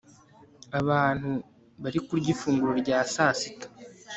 [0.79, 1.31] abantu
[1.81, 3.67] bari kurya ifunguro rya sasita